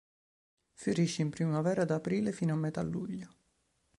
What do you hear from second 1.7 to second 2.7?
da aprile fino a